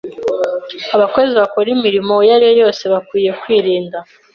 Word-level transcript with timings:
abakozi 0.95 1.31
bakora 1.41 1.67
imirimo 1.75 2.13
iyo 2.23 2.33
ariyo 2.37 2.53
yose 2.61 2.83
bakwiriye 2.93 3.31
kwirinda 3.41 3.97